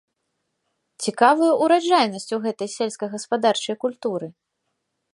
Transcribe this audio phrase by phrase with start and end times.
[1.07, 4.27] Цікавая ураджайнасць у гэтай сельскагаспадарчай культуры!